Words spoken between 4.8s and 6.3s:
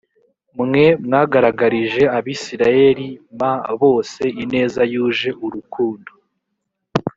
yuje urukundo